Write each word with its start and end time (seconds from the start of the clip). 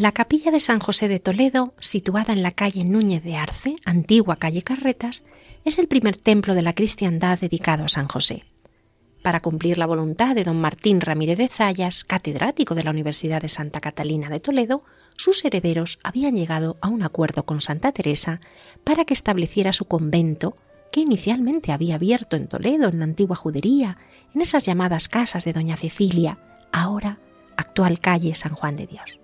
La 0.00 0.12
capilla 0.12 0.50
de 0.50 0.60
San 0.60 0.80
José 0.80 1.08
de 1.08 1.20
Toledo, 1.20 1.74
situada 1.78 2.32
en 2.32 2.42
la 2.42 2.52
calle 2.52 2.84
Núñez 2.84 3.22
de 3.22 3.36
Arce, 3.36 3.76
antigua 3.84 4.36
calle 4.36 4.62
Carretas, 4.62 5.24
es 5.66 5.78
el 5.78 5.88
primer 5.88 6.16
templo 6.16 6.54
de 6.54 6.62
la 6.62 6.72
cristiandad 6.72 7.38
dedicado 7.38 7.84
a 7.84 7.88
San 7.88 8.08
José. 8.08 8.44
Para 9.22 9.40
cumplir 9.40 9.76
la 9.76 9.84
voluntad 9.84 10.34
de 10.34 10.44
don 10.44 10.58
Martín 10.58 11.02
Ramírez 11.02 11.36
de 11.36 11.48
Zayas, 11.48 12.04
catedrático 12.04 12.74
de 12.74 12.82
la 12.82 12.92
Universidad 12.92 13.42
de 13.42 13.50
Santa 13.50 13.80
Catalina 13.80 14.30
de 14.30 14.40
Toledo, 14.40 14.84
sus 15.18 15.44
herederos 15.44 15.98
habían 16.02 16.34
llegado 16.34 16.78
a 16.80 16.88
un 16.88 17.02
acuerdo 17.02 17.44
con 17.44 17.60
Santa 17.60 17.92
Teresa 17.92 18.40
para 18.84 19.04
que 19.04 19.12
estableciera 19.12 19.74
su 19.74 19.84
convento, 19.84 20.56
que 20.92 21.00
inicialmente 21.00 21.72
había 21.72 21.96
abierto 21.96 22.38
en 22.38 22.48
Toledo, 22.48 22.88
en 22.88 23.00
la 23.00 23.04
antigua 23.04 23.36
judería, 23.36 23.98
en 24.34 24.40
esas 24.40 24.64
llamadas 24.64 25.10
casas 25.10 25.44
de 25.44 25.52
doña 25.52 25.76
Cecilia, 25.76 26.38
ahora 26.72 27.18
actual 27.58 28.00
calle 28.00 28.34
San 28.34 28.54
Juan 28.54 28.76
de 28.76 28.86
Dios. 28.86 29.20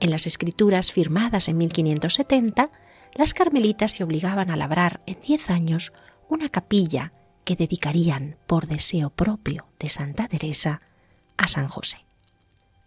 En 0.00 0.10
las 0.10 0.26
escrituras 0.26 0.92
firmadas 0.92 1.48
en 1.48 1.58
1570, 1.58 2.70
las 3.14 3.34
carmelitas 3.34 3.92
se 3.92 4.02
obligaban 4.02 4.50
a 4.50 4.56
labrar 4.56 5.00
en 5.06 5.18
diez 5.20 5.50
años 5.50 5.92
una 6.28 6.48
capilla 6.48 7.12
que 7.44 7.56
dedicarían 7.56 8.36
por 8.46 8.66
deseo 8.66 9.10
propio 9.10 9.66
de 9.78 9.88
Santa 9.88 10.26
Teresa 10.26 10.80
a 11.36 11.48
San 11.48 11.68
José. 11.68 11.98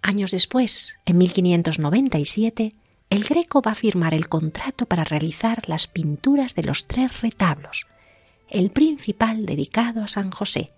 Años 0.01 0.31
después, 0.31 0.95
en 1.05 1.17
1597, 1.17 2.73
el 3.09 3.23
Greco 3.23 3.61
va 3.61 3.71
a 3.71 3.75
firmar 3.75 4.13
el 4.13 4.27
contrato 4.27 4.85
para 4.85 5.03
realizar 5.03 5.69
las 5.69 5.87
pinturas 5.87 6.55
de 6.55 6.63
los 6.63 6.87
tres 6.87 7.21
retablos, 7.21 7.87
el 8.49 8.71
principal 8.71 9.45
dedicado 9.45 10.03
a 10.03 10.07
San 10.07 10.31
José. 10.31 10.71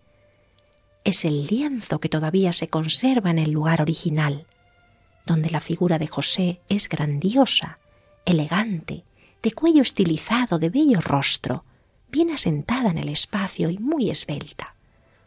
Es 1.04 1.24
el 1.24 1.46
lienzo 1.48 2.00
que 2.00 2.10
todavía 2.10 2.52
se 2.52 2.68
conserva 2.68 3.30
en 3.32 3.40
el 3.40 3.52
lugar 3.52 3.82
original, 3.82 4.46
donde 5.26 5.50
la 5.50 5.60
figura 5.60 6.00
de 6.00 6.08
José 6.08 6.62
es 6.70 6.88
grandiosa, 6.90 7.80
elegante, 8.26 9.04
de 9.42 9.52
cuello 9.52 9.82
estilizado, 9.82 10.60
de 10.60 10.70
bello 10.70 11.02
rostro, 11.02 11.64
bien 12.12 12.32
asentada 12.32 12.90
en 12.90 12.98
el 12.98 13.10
espacio 13.10 13.70
y 13.70 13.78
muy 13.78 14.10
esbelta. 14.10 14.76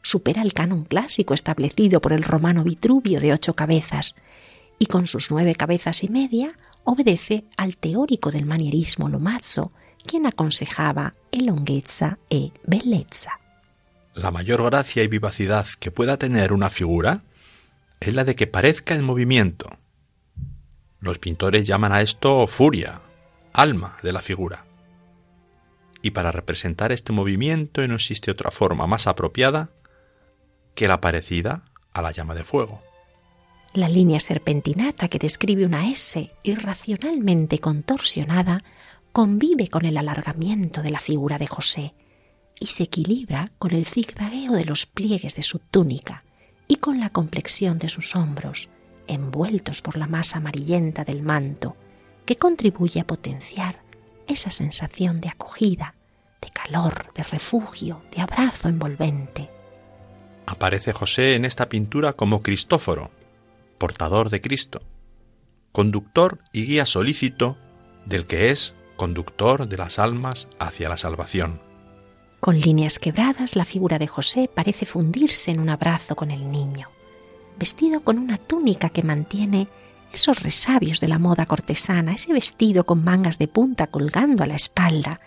Supera 0.03 0.43
el 0.43 0.53
canon 0.53 0.85
clásico 0.85 1.35
establecido 1.35 2.01
por 2.01 2.13
el 2.13 2.23
romano 2.23 2.65
Vitruvio 2.65 3.21
de 3.21 3.33
ocho 3.33 3.55
cabezas, 3.55 4.15
y 4.79 4.87
con 4.87 5.07
sus 5.07 5.31
nueve 5.31 5.55
cabezas 5.55 6.05
y 6.05 6.09
media 6.09 6.57
obedece 6.85 7.45
al 7.57 7.77
teórico 7.77 8.31
del 8.31 8.47
manierismo 8.47 9.09
Lomazzo, 9.09 9.73
quien 10.07 10.27
aconsejaba 10.27 11.15
elonguezza 11.33 12.19
e 12.31 12.53
bellezza. 12.65 13.39
La 14.15 14.31
mayor 14.31 14.63
gracia 14.65 15.03
y 15.03 15.09
vivacidad 15.09 15.67
que 15.79 15.91
pueda 15.91 16.17
tener 16.17 16.53
una 16.53 16.71
figura 16.71 17.23
es 18.01 18.15
la 18.15 18.25
de 18.25 18.35
que 18.37 18.47
parezca 18.47 18.95
en 18.95 19.05
movimiento, 19.05 19.79
los 21.01 21.19
pintores 21.19 21.67
llaman 21.67 21.93
a 21.93 22.01
esto 22.01 22.47
furia, 22.47 23.01
alma 23.53 23.97
de 24.03 24.13
la 24.13 24.23
figura. 24.23 24.65
Y 26.03 26.11
para 26.11 26.33
representar 26.33 26.93
este 26.93 27.13
movimiento 27.13 27.87
no 27.87 27.95
existe 27.95 28.31
otra 28.31 28.51
forma 28.51 28.87
más 28.87 29.07
apropiada 29.07 29.71
que 30.75 30.89
la 30.89 31.01
parecida 31.01 31.65
a 31.93 32.03
la 32.03 32.13
llama 32.13 32.35
de 32.35 32.45
fuego. 32.45 32.83
La 33.75 33.89
línea 33.89 34.21
serpentinata 34.21 35.09
que 35.09 35.19
describe 35.19 35.67
una 35.67 35.91
S 35.91 36.31
irracionalmente 36.43 37.59
contorsionada 37.59 38.65
convive 39.13 39.69
con 39.69 39.85
el 39.85 39.97
alargamiento 39.99 40.83
de 40.83 40.91
la 40.91 41.01
figura 41.01 41.39
de 41.39 41.47
José 41.47 41.95
y 42.61 42.67
se 42.67 42.85
equilibra 42.85 43.53
con 43.59 43.73
el 43.73 43.85
zigzagueo 43.85 44.53
de 44.53 44.65
los 44.65 44.87
pliegues 44.87 45.37
de 45.37 45.43
su 45.43 45.59
túnica 45.59 46.25
y 46.67 46.77
con 46.77 47.01
la 47.01 47.11
complexión 47.11 47.79
de 47.79 47.89
sus 47.89 48.15
hombros, 48.17 48.69
envueltos 49.09 49.83
por 49.83 49.97
la 49.97 50.07
masa 50.07 50.39
amarillenta 50.39 51.05
del 51.05 51.23
manto, 51.23 51.77
que 52.25 52.37
contribuye 52.37 53.01
a 53.01 53.07
potenciar 53.07 53.83
esa 54.27 54.51
sensación 54.51 55.21
de 55.21 55.29
acogida, 55.29 55.95
de 56.41 56.51
calor, 56.51 57.13
de 57.15 57.23
refugio, 57.25 58.03
de 58.15 58.21
abrazo 58.21 58.69
envolvente. 58.69 59.49
Aparece 60.47 60.93
José 60.93 61.35
en 61.35 61.45
esta 61.45 61.69
pintura 61.69 62.13
como 62.13 62.43
Cristóforo, 62.43 63.11
portador 63.79 64.31
de 64.31 64.41
Cristo, 64.41 64.83
conductor 65.73 66.39
y 66.53 66.67
guía 66.67 66.87
solícito 66.87 67.57
del 68.07 68.27
que 68.27 68.51
es 68.51 68.75
conductor 68.97 69.69
de 69.69 69.77
las 69.77 69.99
almas 69.99 70.49
hacia 70.59 70.89
la 70.89 70.97
salvación. 70.97 71.63
Con 72.41 72.59
líneas 72.59 72.99
quebradas, 72.99 73.57
la 73.57 73.65
figura 73.65 73.99
de 73.99 74.07
José 74.07 74.51
parece 74.53 74.87
fundirse 74.87 75.51
en 75.51 75.61
un 75.61 75.71
abrazo 75.71 76.15
con 76.15 76.31
el 76.31 76.51
niño 76.51 76.89
vestido 77.59 78.01
con 78.01 78.19
una 78.19 78.39
túnica 78.39 78.89
que 78.91 79.03
mantiene 79.03 79.69
esos 80.13 80.43
resabios 80.43 81.01
de 81.01 81.09
la 81.09 81.19
moda 81.19 81.45
cortesana, 81.45 82.13
ese 82.13 82.33
vestido 82.33 82.85
con 82.85 83.05
mangas 83.05 83.39
de 83.39 83.49
punta 83.49 83.87
colgando 83.87 84.43
a 84.43 84.47
la 84.47 84.55
espalda. 84.55 85.21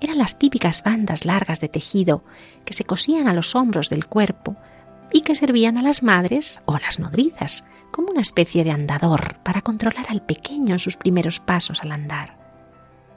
Eran 0.00 0.18
las 0.18 0.38
típicas 0.38 0.82
bandas 0.84 1.24
largas 1.24 1.60
de 1.60 1.68
tejido 1.68 2.24
que 2.64 2.74
se 2.74 2.84
cosían 2.84 3.26
a 3.28 3.34
los 3.34 3.54
hombros 3.54 3.88
del 3.90 4.06
cuerpo 4.06 4.56
y 5.12 5.22
que 5.22 5.34
servían 5.34 5.76
a 5.76 5.82
las 5.82 6.02
madres 6.02 6.60
o 6.66 6.74
a 6.74 6.80
las 6.80 6.98
nodrizas 6.98 7.64
como 7.90 8.10
una 8.10 8.20
especie 8.20 8.64
de 8.64 8.70
andador 8.70 9.36
para 9.42 9.62
controlar 9.62 10.06
al 10.08 10.24
pequeño 10.24 10.74
en 10.74 10.78
sus 10.78 10.96
primeros 10.96 11.40
pasos 11.40 11.82
al 11.82 11.92
andar. 11.92 12.38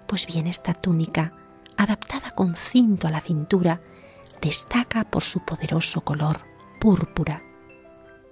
Pues 0.07 0.27
bien, 0.27 0.47
esta 0.47 0.73
túnica, 0.73 1.33
adaptada 1.77 2.31
con 2.31 2.55
cinto 2.55 3.07
a 3.07 3.11
la 3.11 3.21
cintura, 3.21 3.79
destaca 4.41 5.03
por 5.05 5.23
su 5.23 5.39
poderoso 5.39 6.01
color 6.01 6.41
púrpura 6.79 7.41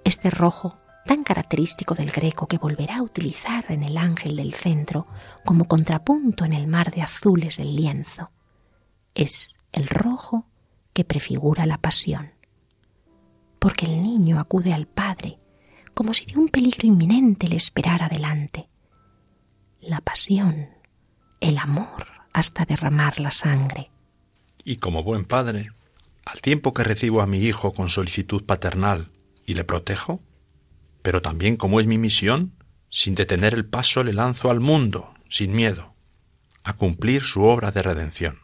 este 0.04 0.30
rojo 0.30 0.78
tan 1.06 1.24
característico 1.24 1.94
del 1.94 2.10
greco 2.10 2.46
que 2.46 2.58
volverá 2.58 2.98
a 2.98 3.02
utilizar 3.02 3.66
en 3.68 3.82
el 3.82 3.98
ángel 3.98 4.36
del 4.36 4.54
centro 4.54 5.06
como 5.44 5.66
contrapunto 5.66 6.44
en 6.44 6.52
el 6.52 6.66
mar 6.66 6.92
de 6.92 7.02
azules 7.02 7.56
del 7.56 7.74
lienzo. 7.74 8.30
Es 9.14 9.54
el 9.72 9.86
rojo 9.88 10.46
que 10.92 11.04
prefigura 11.04 11.66
la 11.66 11.78
pasión. 11.78 12.32
Porque 13.58 13.86
el 13.86 14.02
niño 14.02 14.38
acude 14.38 14.72
al 14.72 14.86
Padre 14.86 15.38
como 15.94 16.12
si 16.12 16.26
de 16.26 16.36
un 16.36 16.48
peligro 16.48 16.86
inminente 16.86 17.48
le 17.48 17.56
esperara 17.56 18.08
delante. 18.08 18.68
La 19.80 20.00
pasión, 20.00 20.68
el 21.40 21.58
amor 21.58 22.06
hasta 22.32 22.64
derramar 22.64 23.20
la 23.20 23.30
sangre. 23.30 23.90
Y 24.64 24.76
como 24.76 25.04
buen 25.04 25.24
padre, 25.24 25.70
al 26.24 26.40
tiempo 26.40 26.74
que 26.74 26.82
recibo 26.82 27.20
a 27.20 27.26
mi 27.26 27.38
hijo 27.38 27.72
con 27.72 27.90
solicitud 27.90 28.44
paternal 28.44 29.10
y 29.46 29.54
le 29.54 29.64
protejo, 29.64 30.22
pero 31.02 31.22
también 31.22 31.56
como 31.56 31.80
es 31.80 31.86
mi 31.86 31.98
misión, 31.98 32.54
sin 32.88 33.14
detener 33.14 33.54
el 33.54 33.66
paso 33.66 34.04
le 34.04 34.12
lanzo 34.12 34.50
al 34.50 34.60
mundo, 34.60 35.12
sin 35.28 35.52
miedo, 35.52 35.94
a 36.62 36.74
cumplir 36.74 37.24
su 37.24 37.42
obra 37.42 37.70
de 37.70 37.82
redención. 37.82 38.43